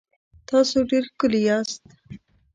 تاسو 0.49 0.77
ډېر 0.89 1.03
ښکلي 1.11 1.41
یاست 1.47 1.81